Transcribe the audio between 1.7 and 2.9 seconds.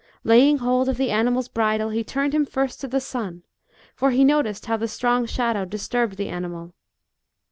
he turned him first to